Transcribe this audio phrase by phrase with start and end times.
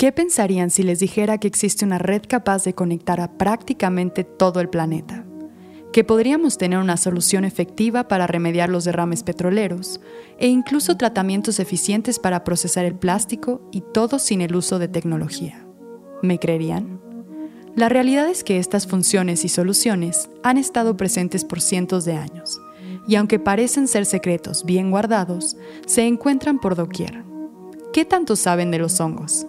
[0.00, 4.60] ¿Qué pensarían si les dijera que existe una red capaz de conectar a prácticamente todo
[4.60, 5.26] el planeta?
[5.92, 10.00] Que podríamos tener una solución efectiva para remediar los derrames petroleros
[10.38, 15.66] e incluso tratamientos eficientes para procesar el plástico y todo sin el uso de tecnología.
[16.22, 16.98] ¿Me creerían?
[17.76, 22.58] La realidad es que estas funciones y soluciones han estado presentes por cientos de años,
[23.06, 27.22] y aunque parecen ser secretos bien guardados, se encuentran por doquier.
[27.92, 29.46] ¿Qué tanto saben de los hongos?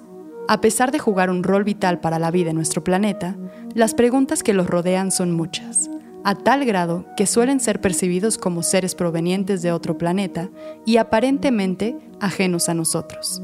[0.48, 3.38] A pesar de jugar un rol vital para la vida en nuestro planeta,
[3.74, 5.90] las preguntas que los rodean son muchas,
[6.24, 10.50] a tal grado que suelen ser percibidos como seres provenientes de otro planeta
[10.86, 13.42] y aparentemente ajenos a nosotros.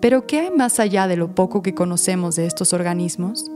[0.00, 3.50] Pero ¿qué hay más allá de lo poco que conocemos de estos organismos?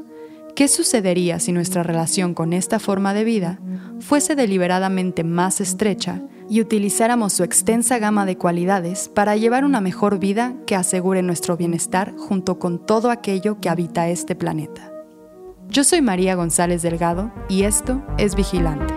[0.54, 3.60] ¿Qué sucedería si nuestra relación con esta forma de vida
[4.00, 10.18] fuese deliberadamente más estrecha y utilizáramos su extensa gama de cualidades para llevar una mejor
[10.18, 14.92] vida que asegure nuestro bienestar junto con todo aquello que habita este planeta.
[15.68, 18.92] Yo soy María González Delgado y esto es Vigilante.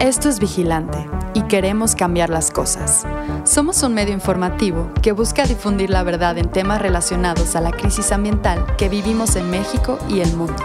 [0.00, 3.06] Esto es Vigilante y queremos cambiar las cosas.
[3.44, 8.12] Somos un medio informativo que busca difundir la verdad en temas relacionados a la crisis
[8.12, 10.62] ambiental que vivimos en México y el mundo.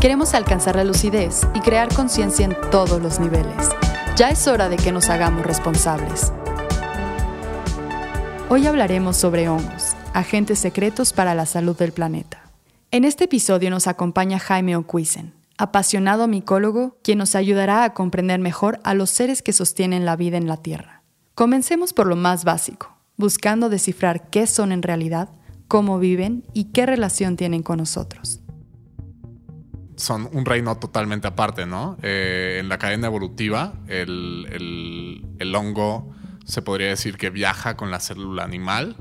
[0.00, 3.70] Queremos alcanzar la lucidez y crear conciencia en todos los niveles.
[4.16, 6.32] Ya es hora de que nos hagamos responsables.
[8.48, 12.42] Hoy hablaremos sobre hongos, agentes secretos para la salud del planeta.
[12.92, 18.80] En este episodio nos acompaña Jaime Ocuisen, apasionado micólogo, quien nos ayudará a comprender mejor
[18.84, 21.02] a los seres que sostienen la vida en la Tierra.
[21.34, 25.30] Comencemos por lo más básico, buscando descifrar qué son en realidad,
[25.68, 28.40] cómo viven y qué relación tienen con nosotros
[29.96, 31.96] son un reino totalmente aparte, ¿no?
[32.02, 38.44] Eh, en la cadena evolutiva, el, hongo se podría decir que viaja con la célula
[38.44, 38.96] animal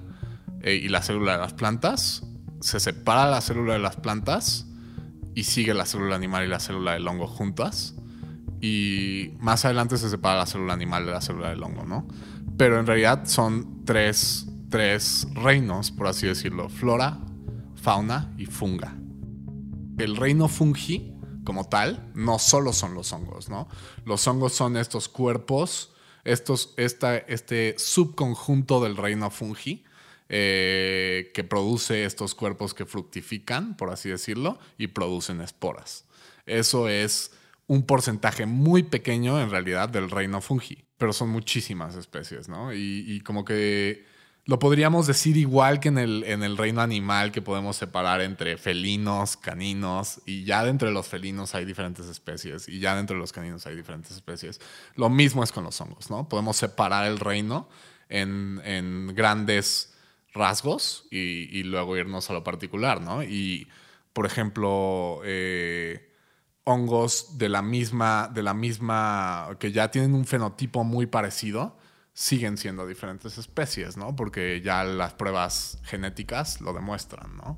[0.61, 2.23] eh, y la célula de las plantas,
[2.61, 4.67] se separa la célula de las plantas
[5.35, 7.95] y sigue la célula animal y la célula del hongo juntas.
[8.61, 12.07] Y más adelante se separa la célula animal de la célula del hongo, ¿no?
[12.57, 17.19] Pero en realidad son tres, tres reinos, por así decirlo, flora,
[17.75, 18.95] fauna y funga
[19.97, 21.13] el reino fungi
[21.43, 23.67] como tal no solo son los hongos, ¿no?
[24.03, 29.83] Los hongos son estos cuerpos, estos, este subconjunto del reino fungi
[30.29, 36.05] eh, que produce estos cuerpos que fructifican, por así decirlo, y producen esporas.
[36.45, 37.31] Eso es
[37.67, 42.73] un porcentaje muy pequeño en realidad del reino fungi, pero son muchísimas especies, ¿no?
[42.73, 44.05] y como que
[44.47, 48.57] lo podríamos decir igual que en el, en el reino animal, que podemos separar entre
[48.57, 53.21] felinos, caninos, y ya dentro de los felinos hay diferentes especies, y ya dentro de
[53.21, 54.61] los caninos hay diferentes especies.
[54.95, 56.29] Lo mismo es con los hongos, ¿no?
[56.29, 57.67] Podemos separar el reino
[58.07, 59.94] en, grandes
[60.35, 63.23] rasgos y, luego irnos a lo particular, ¿no?
[63.23, 63.67] Y,
[64.13, 66.11] por ejemplo, eh,
[66.65, 71.77] hongos de la misma, de la misma, que ya tienen un fenotipo muy parecido,
[72.13, 74.15] siguen siendo diferentes especies, ¿no?
[74.15, 77.57] Porque ya las pruebas genéticas lo demuestran, ¿no?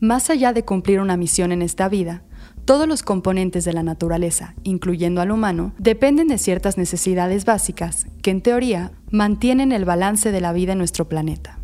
[0.00, 2.24] Más allá de cumplir una misión en esta vida,
[2.64, 8.30] todos los componentes de la naturaleza, incluyendo al humano, dependen de ciertas necesidades básicas que,
[8.30, 11.58] en teoría, mantienen el balance de la vida en nuestro planeta.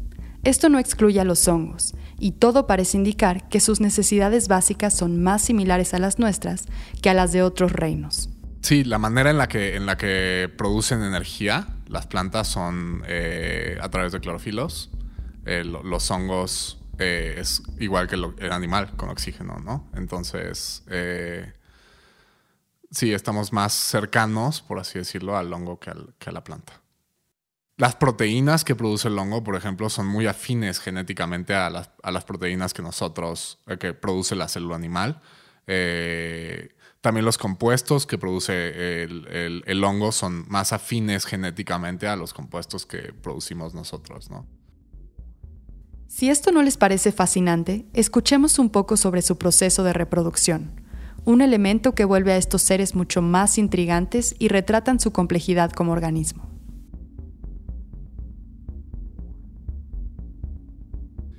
[0.44, 5.22] Esto no excluye a los hongos, y todo parece indicar que sus necesidades básicas son
[5.22, 6.66] más similares a las nuestras
[7.02, 8.30] que a las de otros reinos.
[8.62, 13.78] Sí, la manera en la que, en la que producen energía las plantas son eh,
[13.80, 14.90] a través de clorofilos.
[15.46, 19.90] Eh, los hongos eh, es igual que el animal con oxígeno, ¿no?
[19.94, 20.84] Entonces,
[22.90, 26.80] sí, estamos más cercanos, por así decirlo, al hongo que, a la planta.
[27.76, 32.10] Las proteínas que produce el hongo, por ejemplo, son muy afines genéticamente a las, a
[32.10, 35.20] las proteínas que nosotros, que produce la célula animal.
[37.00, 43.14] También los compuestos que produce el, hongo son más afines genéticamente a los compuestos que
[43.14, 44.46] producimos nosotros, ¿no?
[46.10, 50.72] Si esto no les parece fascinante, escuchemos un poco sobre su proceso de reproducción,
[51.24, 55.92] un elemento que vuelve a estos seres mucho más intrigantes y retratan su complejidad como
[55.92, 56.50] organismo.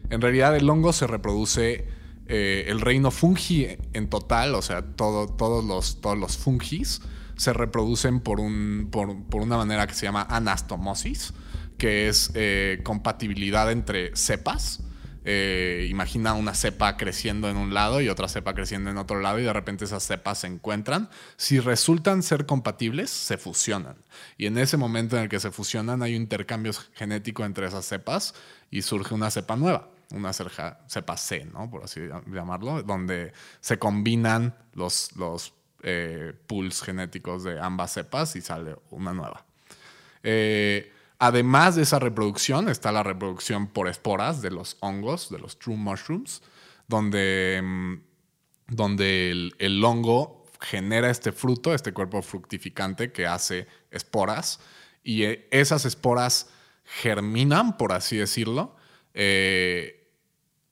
[0.09, 1.85] En realidad el hongo se reproduce
[2.27, 7.01] eh, el reino fungi en total, o sea, todos, los, todos los fungis,
[7.35, 11.33] se reproducen por, un, por, una manera que se llama anastomosis,
[11.81, 14.83] que es eh, compatibilidad entre cepas.
[15.25, 19.39] Eh, imagina una cepa creciendo en un lado y otra cepa creciendo en otro lado
[19.39, 21.09] y de repente esas cepas se encuentran.
[21.37, 23.95] Si resultan ser compatibles, se fusionan.
[24.37, 27.83] Y en ese momento en el que se fusionan hay un intercambio genético entre esas
[27.83, 28.35] cepas
[28.69, 31.67] y surge una cepa nueva, una cepa C, ¿no?
[31.71, 32.01] por así
[32.31, 39.13] llamarlo, donde se combinan los, los eh, pools genéticos de ambas cepas y sale una
[39.13, 39.43] nueva.
[40.21, 40.91] Eh,
[41.23, 45.77] Además de esa reproducción, está la reproducción por esporas de los hongos, de los true
[45.77, 46.41] mushrooms,
[46.87, 48.01] donde, mm,
[48.69, 49.29] donde
[49.59, 54.61] el, hongo genera este fruto, este cuerpo fructificante que hace esporas,
[55.03, 56.49] y eh, esas esporas
[56.85, 58.75] germinan, por así decirlo.
[59.13, 60.11] Eh,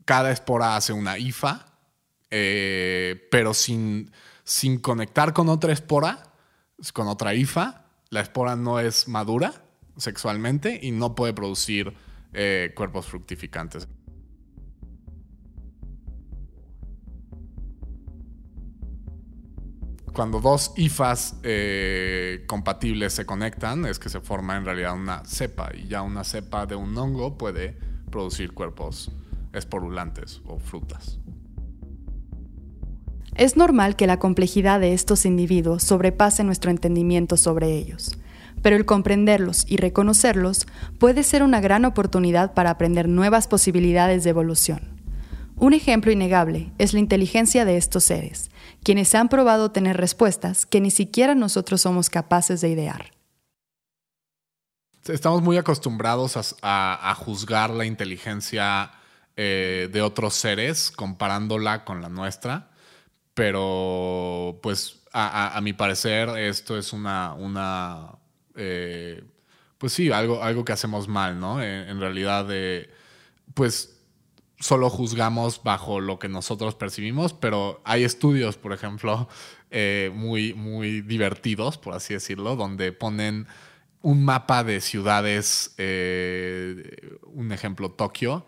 [0.03, 1.77] cada espora hace una hifa,
[2.31, 4.11] eh, pero sin,
[4.43, 6.33] sin conectar con otra espora,
[6.91, 9.68] con otra hifa, la espora no es madura
[9.99, 11.93] sexualmente y no puede producir
[12.33, 13.87] eh, cuerpos fructificantes.
[20.13, 25.71] Cuando dos IFAs eh, compatibles se conectan, es que se forma en realidad una cepa
[25.73, 27.77] y ya una cepa de un hongo puede
[28.09, 29.11] producir cuerpos
[29.53, 31.19] esporulantes o frutas.
[33.35, 38.18] Es normal que la complejidad de estos individuos sobrepase nuestro entendimiento sobre ellos
[38.61, 40.67] pero el comprenderlos y reconocerlos
[40.97, 44.99] puede ser una gran oportunidad para aprender nuevas posibilidades de evolución.
[45.55, 48.49] Un ejemplo innegable es la inteligencia de estos seres,
[48.81, 53.11] quienes han probado tener respuestas que ni siquiera nosotros somos capaces de idear.
[55.05, 58.91] Estamos muy acostumbrados a, juzgar la inteligencia
[59.35, 62.69] eh, de otros seres comparándola con la nuestra,
[63.33, 68.18] pero pues a, mi parecer esto es una, una
[68.59, 69.23] eh,
[69.77, 71.63] pues sí, algo, algo que hacemos mal, ¿no?
[71.63, 72.47] En, realidad,
[73.53, 73.97] pues
[74.59, 79.29] solo juzgamos bajo lo que nosotros percibimos, pero hay estudios, por ejemplo,
[79.71, 83.47] eh, muy, muy divertidos, por así decirlo, donde ponen
[84.01, 88.45] un mapa de ciudades, eh, un ejemplo, Tokio,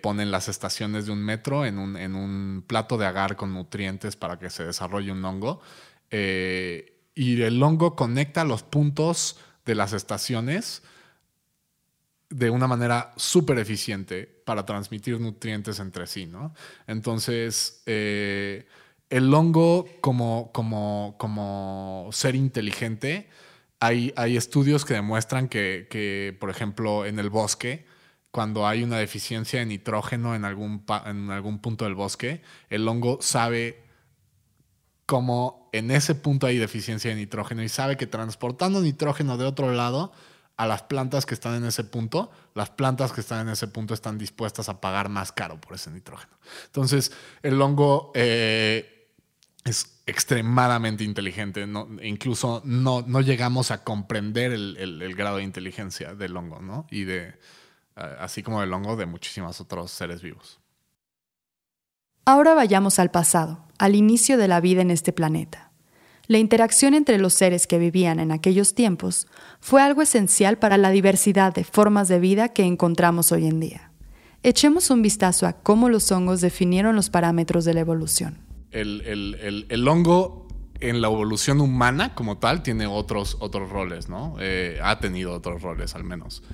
[0.00, 4.14] ponen las estaciones de un metro en un, en un, plato de agar con nutrientes
[4.14, 5.60] para que se desarrolle un hongo
[7.14, 10.82] y el hongo conecta los puntos de las estaciones
[12.30, 16.54] de una manera súper eficiente para transmitir nutrientes entre sí, ¿no?
[16.86, 18.66] Entonces, eh,
[19.10, 23.28] el hongo como, como, como ser inteligente,
[23.80, 27.84] hay, hay estudios que demuestran que, que, por ejemplo, en el bosque,
[28.30, 33.18] cuando hay una deficiencia de nitrógeno en algún, en algún punto del bosque, el hongo
[33.20, 33.84] sabe
[35.04, 39.72] como en ese punto hay deficiencia de nitrógeno y sabe que transportando nitrógeno de otro
[39.72, 40.12] lado
[40.56, 43.94] a las plantas que están en ese punto, las plantas que están en ese punto
[43.94, 46.36] están dispuestas a pagar más caro por ese nitrógeno.
[46.66, 47.10] Entonces,
[47.42, 49.08] el hongo eh,
[49.64, 51.66] es extremadamente inteligente,
[52.02, 56.86] incluso no, no, llegamos a comprender el, grado de inteligencia del hongo, ¿no?
[56.90, 57.34] Y de,
[57.96, 60.61] así como del hongo de muchísimos otros seres vivos.
[62.24, 65.72] Ahora vayamos al pasado, al inicio de la vida en este planeta.
[66.28, 69.26] La interacción entre los seres que vivían en aquellos tiempos
[69.58, 73.90] fue algo esencial para la diversidad de formas de vida que encontramos hoy en día.
[74.44, 78.38] Echemos un vistazo a cómo los hongos definieron los parámetros de la evolución.
[78.70, 80.46] El, hongo
[80.78, 84.36] en la evolución humana como tal tiene otros, otros roles, ¿no?
[84.38, 86.44] Eh, ha tenido otros roles al menos.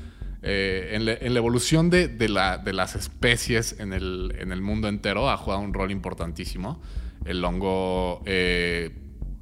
[0.42, 5.90] Eh, en, la, evolución de, las especies en el, mundo entero ha jugado un rol
[5.90, 6.80] importantísimo.
[7.24, 8.94] El hongo eh,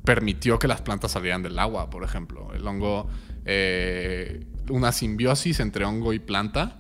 [0.05, 2.53] permitió que las plantas salieran del agua, por ejemplo.
[2.55, 3.09] El hongo,
[3.45, 6.79] eh, una simbiosis entre hongo y planta,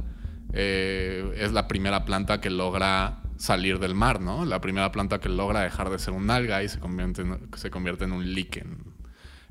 [0.52, 4.46] es la primera planta que logra salir del mar, ¿no?
[4.46, 7.70] La primera planta que logra dejar de ser un alga y se convierte en, se
[7.70, 8.78] convierte en un líquen.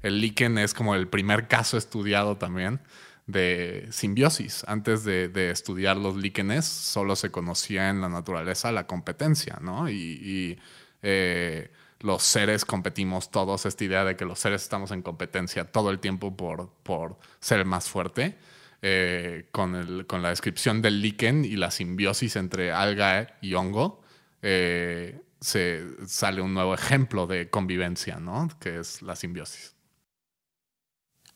[0.01, 2.79] El líquen es como el primer caso estudiado también
[3.27, 4.63] de simbiosis.
[4.67, 9.89] Antes de, estudiar los líquenes, solo se conocía en la naturaleza la competencia, ¿no?
[9.89, 10.59] Y,
[11.01, 15.89] eh, los seres competimos todos, esta idea de que los seres estamos en competencia todo
[15.89, 18.37] el tiempo por, por ser más fuerte.
[18.81, 24.03] Eh, con, con, la descripción del líquen y la simbiosis entre alga y hongo,
[24.43, 28.47] eh, se sale un nuevo ejemplo de convivencia, ¿no?
[28.59, 29.74] Que es la simbiosis.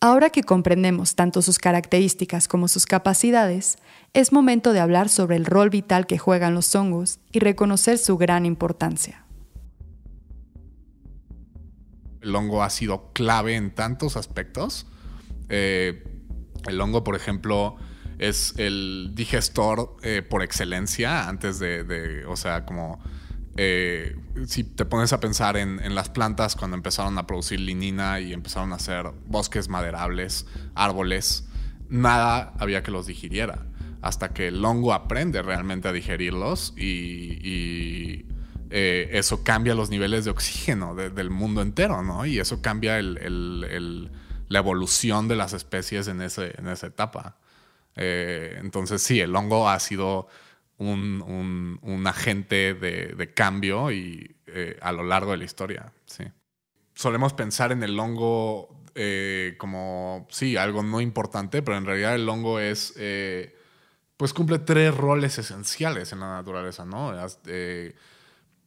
[0.01, 3.77] Ahora que comprendemos tanto sus características como sus capacidades,
[4.13, 8.17] es momento de hablar sobre el rol vital que juegan los hongos y reconocer su
[8.17, 9.25] gran importancia.
[12.21, 14.87] El hongo ha sido clave en tantos aspectos.
[15.49, 16.03] Eh,
[16.67, 17.77] el hongo, por ejemplo,
[18.19, 22.99] Es el digestor eh, por excelencia antes de, o sea, como
[23.61, 24.15] eh,
[24.47, 28.71] si te pones a pensar en, las plantas cuando empezaron a producir linina y empezaron
[28.71, 31.45] a hacer bosques maderables, árboles,
[31.89, 33.65] nada había que los digiriera
[34.01, 38.25] hasta que el hongo aprende realmente a digerirlos y,
[38.69, 42.25] eh, eso cambia los niveles de oxígeno del mundo entero, ¿no?
[42.25, 47.35] Y eso cambia la evolución de las especies en esa etapa.
[48.01, 50.29] Eh, entonces sí, el hongo ha sido
[50.79, 56.23] un, agente de, cambio y, eh, a lo largo de la historia, sí.
[56.93, 58.83] Solemos pensar en el hongo
[59.57, 62.93] como, sí, algo no importante, pero en realidad el hongo es
[64.19, 67.13] pues cumple tres roles esenciales en la naturaleza, ¿no?
[67.45, 67.95] Eh,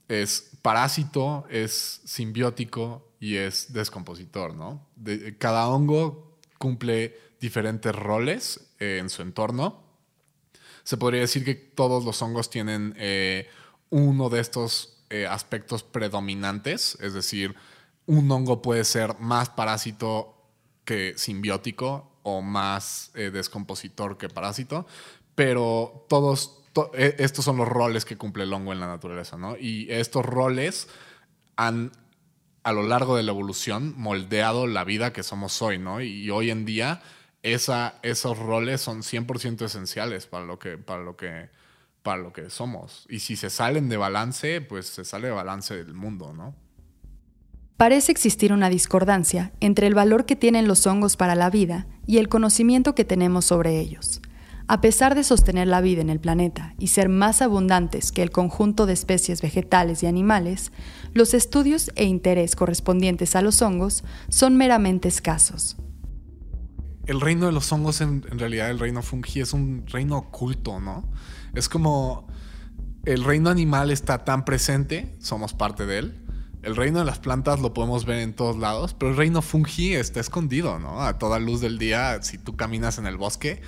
[0.07, 4.89] es parásito, es simbiótico y es descompositor, ¿no?
[5.37, 9.82] cada hongo cumple diferentes roles eh, en su entorno.
[10.83, 13.49] Se podría decir que todos los hongos tienen eh,
[13.89, 14.89] uno de estos
[15.29, 17.53] aspectos predominantes, es decir,
[18.07, 20.33] un hongo puede ser más parásito
[20.85, 24.87] que simbiótico o más descompositor que parásito,
[25.35, 26.63] pero todos
[26.93, 29.55] e, estos son los roles que cumple el hongo en la naturaleza, ¿no?
[29.57, 30.87] Y estos roles
[31.55, 31.91] han,
[32.63, 36.01] a lo largo de la evolución, moldeado la vida que somos hoy, ¿no?
[36.01, 37.01] Y hoy en día
[37.43, 41.49] esa, esos roles son 100% esenciales para lo, que, para, lo que,
[42.01, 43.05] para lo que somos.
[43.09, 46.55] Y si se salen de balance, pues se sale de balance del mundo, ¿no?
[47.75, 52.17] Parece existir una discordancia entre el valor que tienen los hongos para la vida y
[52.17, 54.21] el conocimiento que tenemos sobre ellos.
[54.67, 58.31] A pesar de sostener la vida en el planeta y ser más abundantes que el
[58.31, 60.71] conjunto de especies vegetales y animales,
[61.13, 65.75] los estudios e interés correspondientes a los hongos son meramente escasos.
[67.05, 71.11] El reino de los hongos, en, realidad el reino fungi, es un reino oculto, ¿no?
[71.53, 72.27] Es como
[73.05, 76.19] el reino animal está tan presente, somos parte de él.
[76.61, 79.95] El reino de las plantas lo podemos ver en todos lados, pero el reino fungi
[79.95, 81.01] está escondido, ¿no?
[81.01, 83.61] A toda luz del día, si tú caminas en el bosque,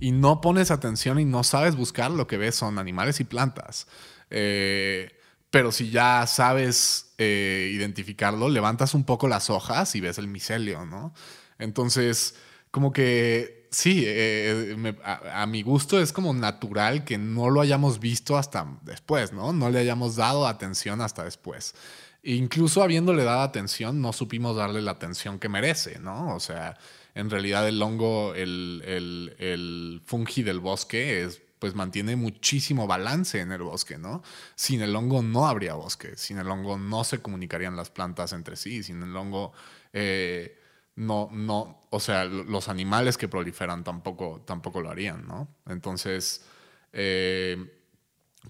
[0.00, 3.86] y no pones atención y no sabes buscar, lo que ves son animales y plantas.
[4.30, 5.12] Eh,
[5.50, 10.86] pero si ya sabes eh, identificarlo, levantas un poco las hojas y ves el micelio,
[10.86, 11.12] ¿no?
[11.58, 12.34] Entonces,
[12.70, 18.36] como que sí, eh, a, mi gusto es como natural que no lo hayamos visto
[18.36, 19.52] hasta después, ¿no?
[19.52, 21.74] No le hayamos dado atención hasta después.
[22.22, 26.34] incluso habiéndole dado atención, no supimos darle la atención que merece, ¿no?
[26.34, 26.76] O sea,
[27.14, 33.62] en realidad el hongo, el, fungi del bosque es pues mantiene muchísimo balance en el
[33.62, 34.22] bosque, ¿no?
[34.54, 38.56] Sin el hongo no habría bosque, sin el hongo no se comunicarían las plantas entre
[38.56, 39.52] sí, sin el hongo
[39.92, 40.59] eh,
[40.96, 45.48] no, no, o sea, los animales que proliferan tampoco, tampoco lo harían, ¿no?
[45.66, 46.44] Entonces,
[46.92, 47.80] eh,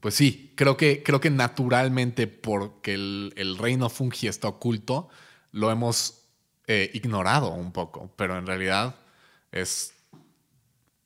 [0.01, 5.09] pues sí, creo que, creo que naturalmente porque el, reino fungi está oculto,
[5.53, 6.23] lo hemos
[6.67, 8.97] eh, ignorado un poco, pero en realidad
[9.53, 9.95] es,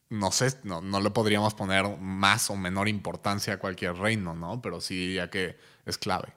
[0.09, 4.61] no sé, no, no, le podríamos poner más o menor importancia a cualquier reino, ¿no?
[4.61, 6.33] Pero sí diría que es clave.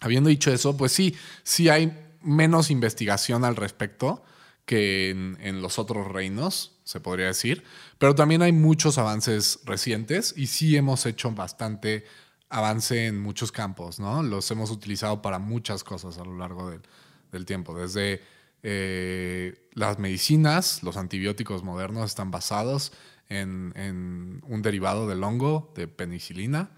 [0.00, 4.22] Habiendo dicho eso, pues sí, sí hay menos investigación al respecto
[4.64, 7.62] que en, los otros reinos, se podría decir,
[7.98, 12.04] pero también hay muchos avances recientes y sí hemos hecho bastante
[12.48, 14.22] avance en muchos campos, ¿no?
[14.22, 16.82] Los hemos utilizado para muchas cosas a lo largo del,
[17.30, 17.78] del tiempo.
[17.78, 18.22] Desde
[18.68, 22.92] eh, las medicinas, los antibióticos modernos están basados
[23.28, 26.70] en, un derivado del hongo, de penicilina.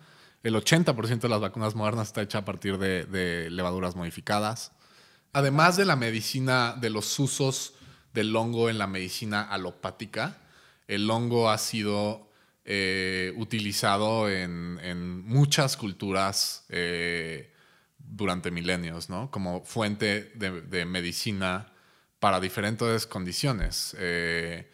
[0.43, 4.73] El 80% de las vacunas modernas está hecha a partir de, levaduras modificadas.
[5.33, 7.75] Además de la medicina, de los usos
[8.13, 10.39] del hongo en la medicina alopática,
[10.87, 12.29] el hongo ha sido
[12.65, 17.53] eh, utilizado en, muchas culturas eh,
[17.99, 19.09] durante milenios.
[19.31, 21.73] Como fuente de, medicina
[22.19, 23.97] para diferentes condiciones.
[23.99, 24.71] Eh,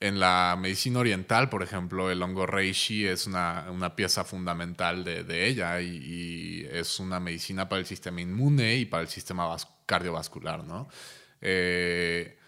[0.00, 5.80] en la medicina oriental, por ejemplo, el hongo reishi es una, pieza fundamental de, ella
[5.80, 9.46] y, es una medicina para el sistema inmune y para el sistema
[9.86, 10.88] cardiovascular, ¿no?
[11.40, 12.38] Eh,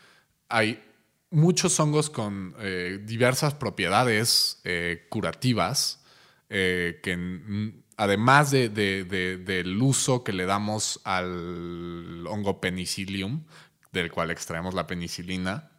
[0.48, 0.82] hay
[1.30, 4.62] muchos hongos con eh, diversas propiedades
[5.08, 6.00] curativas
[6.48, 13.44] que además de, del uso que le damos al hongo penicillium,
[13.92, 15.70] del cual extraemos la penicilina,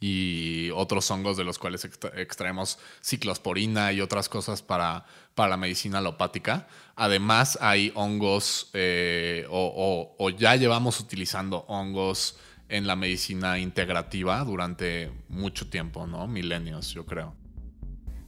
[0.00, 1.84] y otros hongos de los cuales
[2.16, 6.66] extraemos ciclosporina y otras cosas para, para la medicina alopática.
[6.96, 12.36] Además, hay hongos, eh, o, ya llevamos utilizando hongos
[12.68, 16.26] en la medicina integrativa durante mucho tiempo, ¿no?
[16.26, 17.34] Milenios, yo creo.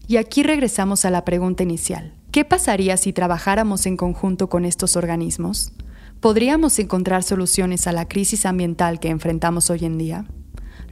[0.08, 2.14] Y aquí regresamos a la pregunta inicial.
[2.30, 5.72] ¿Qué pasaría si trabajáramos en conjunto con estos organismos?
[6.20, 10.26] ¿Podríamos encontrar soluciones a la crisis ambiental que enfrentamos hoy en día?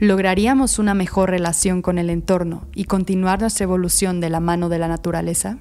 [0.00, 4.78] ¿Lograríamos una mejor relación con el entorno y continuar nuestra evolución de la mano de
[4.78, 5.58] la naturaleza?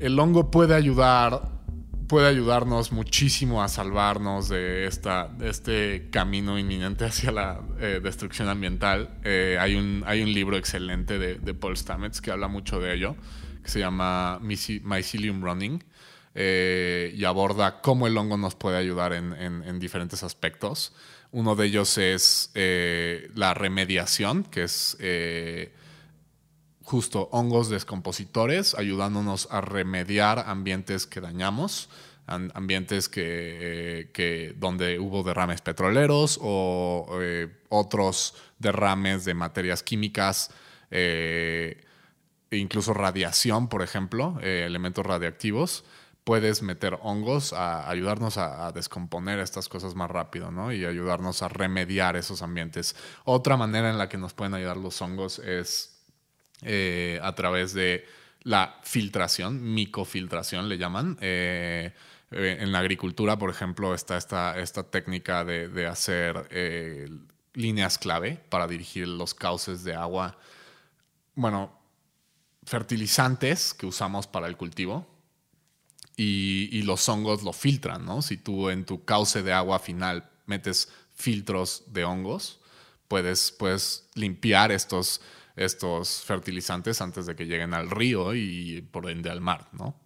[0.00, 1.60] El hongo puede ayudar
[2.10, 9.20] puede ayudarnos muchísimo a salvarnos de, esta, este camino inminente hacia la eh, destrucción ambiental.
[9.22, 13.14] Eh, hay, un, hay un libro excelente de, Paul Stamets que habla mucho de ello,
[13.62, 15.84] que se llama Mycelium Running,
[16.34, 20.92] eh, y aborda cómo el hongo nos puede ayudar en, en diferentes aspectos.
[21.32, 22.50] Uno de ellos es
[23.34, 24.96] la remediación, que es
[26.90, 31.88] justo hongos descompositores, ayudándonos a remediar ambientes que dañamos,
[32.26, 40.50] ambientes que, donde hubo derrames petroleros o eh, otros derrames de materias químicas,
[40.90, 41.80] eh,
[42.50, 45.84] e incluso radiación, por ejemplo, eh, elementos radiactivos.
[46.24, 50.72] Puedes meter hongos a ayudarnos a, descomponer estas cosas más rápido, ¿no?
[50.72, 52.94] Y ayudarnos a remediar esos ambientes.
[53.24, 56.00] Otra manera en la que nos pueden ayudar los hongos es
[56.62, 58.06] eh, a través de
[58.42, 61.16] la filtración, micofiltración le llaman.
[61.20, 61.92] Eh,
[62.30, 66.48] eh, en la agricultura, por ejemplo, está esta, esta técnica de, hacer
[67.54, 70.38] líneas clave para dirigir los cauces de agua.
[71.34, 71.80] Bueno,
[72.64, 75.09] fertilizantes que usamos para el cultivo.
[76.22, 78.20] Y, los hongos lo filtran, ¿no?
[78.20, 82.60] Si tú en tu cauce de agua final metes filtros de hongos,
[83.08, 85.22] puedes, puedes limpiar estos,
[85.56, 89.68] estos fertilizantes antes de que lleguen al río y por ende al mar.
[89.72, 89.98] ¿no?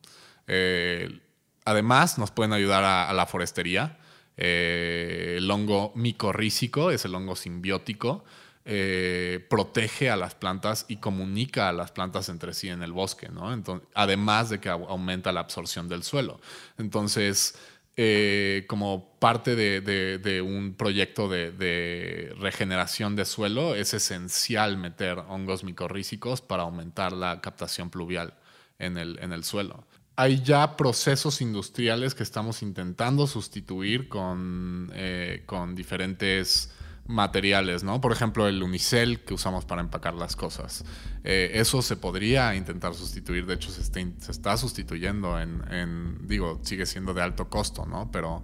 [0.47, 1.21] Eh,
[1.65, 3.99] además, nos pueden ayudar a, la forestería.
[4.37, 8.25] Eh, el hongo micorrícico es el hongo simbiótico.
[8.67, 13.29] Eh, protege a las plantas y comunica a las plantas entre sí en el bosque,
[13.29, 13.55] ¿no?
[13.93, 16.41] además de que aumenta la absorción del suelo.
[16.79, 17.57] Entonces,
[17.99, 26.41] eh, como parte de, un proyecto de, regeneración de suelo, es esencial meter hongos micorrícicos
[26.41, 28.33] para aumentar la captación pluvial
[28.79, 29.85] en el, en el suelo.
[30.17, 36.73] Hay ya procesos industriales que estamos intentando sustituir con, eh, con diferentes
[37.07, 38.01] materiales, ¿no?
[38.01, 40.85] Por ejemplo, el unicel que usamos para empacar las cosas.
[41.23, 43.83] Eh, eso se podría intentar sustituir, de hecho se
[44.31, 48.11] está, sustituyendo en, digo, sigue siendo de alto costo, ¿no?
[48.11, 48.41] Pero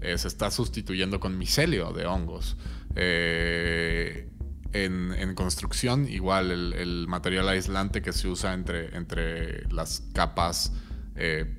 [0.00, 2.56] eh, se está sustituyendo con micelio de hongos.
[2.94, 4.30] Eh,
[4.72, 10.72] en, construcción, igual el, material aislante que se usa entre, entre las capas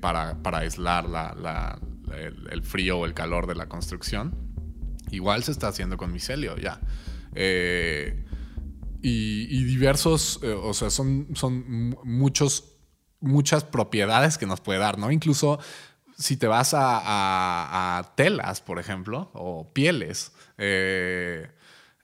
[0.00, 1.06] para, aislar
[2.50, 4.45] el frío o el calor de la construcción
[5.10, 6.80] Igual se está haciendo con micelio ya.
[7.34, 8.24] Eh,
[9.02, 12.76] y, diversos, eh, o sea, son, son muchos,
[13.20, 15.12] muchas propiedades que nos puede dar, ¿no?
[15.12, 15.60] Incluso
[16.18, 21.48] si te vas a, telas, por ejemplo, o pieles, eh,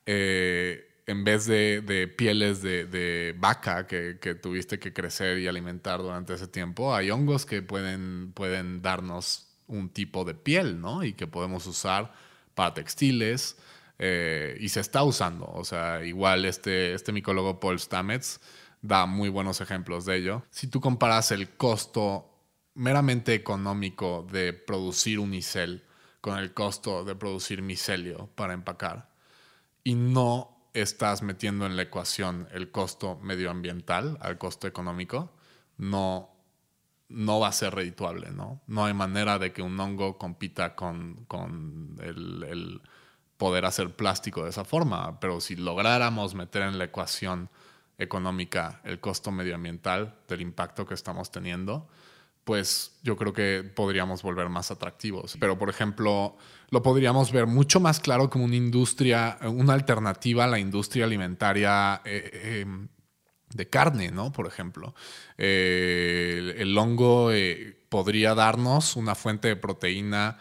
[0.07, 6.95] en vez de, pieles de, vaca que, tuviste que crecer y alimentar durante ese tiempo,
[6.95, 11.03] hay hongos que pueden, pueden darnos un tipo de piel, ¿no?
[11.03, 12.13] Y que podemos usar
[12.55, 13.57] para textiles
[13.99, 15.47] eh, y se está usando.
[15.47, 18.41] O sea, igual este, este micólogo Paul Stamets
[18.81, 20.43] da muy buenos ejemplos de ello.
[20.51, 22.29] Si tú comparas el costo
[22.75, 25.85] meramente económico de producir unicel
[26.21, 29.11] con el costo de producir micelio para empacar
[29.85, 35.33] y no estás metiendo en la ecuación el costo medioambiental al costo económico,
[35.77, 36.32] no
[37.13, 38.63] no va a ser redituable, ¿no?
[38.67, 41.27] No hay manera de que un hongo compita con,
[42.03, 42.81] el,
[43.37, 47.51] poder hacer plástico de esa forma, pero si lográramos meter en la ecuación
[47.99, 51.89] económica el costo medioambiental del impacto que estamos teniendo,
[52.45, 55.37] pues yo creo que podríamos volver más atractivos.
[55.39, 56.37] Pero, por ejemplo,
[56.71, 62.01] lo podríamos ver mucho más claro como una industria, una alternativa a la industria alimentaria
[62.05, 62.67] eh, eh,
[63.55, 64.33] de carne, ¿no?
[64.33, 64.95] Por ejemplo.
[65.39, 70.39] Eh, el, hongo eh, podría darnos una fuente de proteína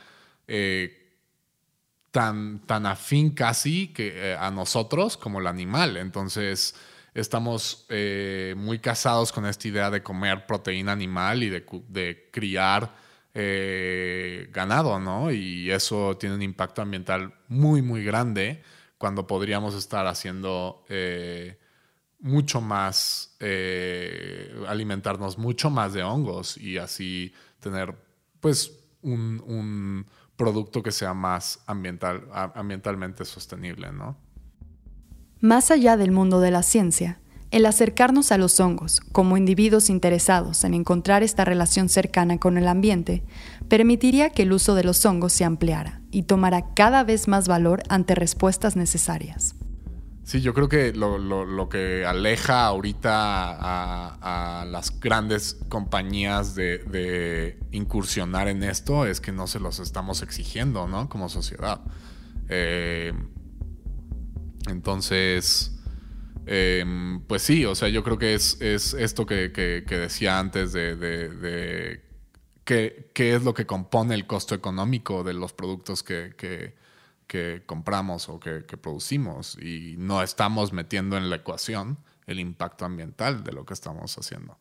[0.47, 1.17] eh,
[2.11, 5.97] tan, tan afín casi que, a nosotros como el animal.
[5.97, 6.75] Entonces,
[7.13, 7.87] estamos
[8.55, 12.93] muy casados con esta idea de comer proteína animal y de, de criar
[14.51, 15.31] ganado, ¿no?
[15.31, 18.61] Y eso tiene un impacto ambiental muy, muy grande
[18.97, 20.83] cuando podríamos estar haciendo
[22.21, 27.95] mucho más, eh, alimentarnos mucho más de hongos y así tener
[28.39, 30.05] pues un,
[30.37, 34.17] producto que sea más ambiental, ambientalmente sostenible, ¿no?
[35.39, 37.19] Más allá del mundo de la ciencia,
[37.51, 42.67] el acercarnos a los hongos como individuos interesados en encontrar esta relación cercana con el
[42.67, 43.23] ambiente
[43.67, 47.83] permitiría que el uso de los hongos se ampliara y tomara cada vez más valor
[47.89, 49.55] ante respuestas necesarias.
[50.31, 58.63] Sí, yo creo que lo, que aleja ahorita a, las grandes compañías de, incursionar en
[58.63, 61.09] esto es que no se los estamos exigiendo, ¿no?
[61.09, 61.81] Como sociedad.
[62.47, 63.11] Eh,
[64.69, 65.77] entonces,
[66.45, 69.49] em, pues sí, o sea, yo creo que es, esto que,
[69.85, 72.01] decía antes de,
[72.63, 76.73] qué, es lo que compone el costo económico de los productos que,
[77.65, 83.51] compramos o que, producimos y no estamos metiendo en la ecuación el impacto ambiental de
[83.51, 84.57] lo que estamos haciendo.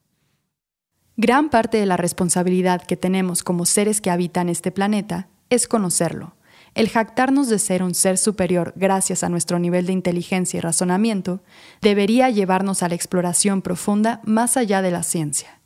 [1.16, 6.34] Gran parte de la responsabilidad que tenemos como seres que habitan este planeta es conocerlo
[6.74, 11.42] el jactarnos de ser un ser superior gracias a nuestro nivel de inteligencia y razonamiento
[11.82, 15.59] debería llevarnos a la exploración profunda más allá de la ciencia.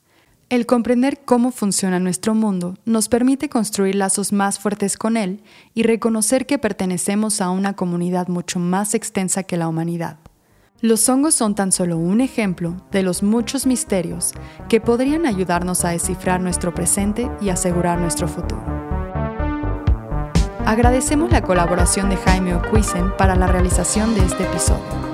[0.50, 5.84] El comprender cómo funciona nuestro mundo nos permite construir lazos más fuertes con él y
[5.84, 10.18] reconocer que pertenecemos a una comunidad mucho más extensa que la humanidad.
[10.82, 14.32] Los hongos son tan solo un ejemplo de los muchos misterios
[14.68, 18.62] que podrían ayudarnos a descifrar nuestro presente y asegurar nuestro futuro.
[20.66, 25.13] Agradecemos la colaboración de Jaime Ocuisen para la realización de este episodio.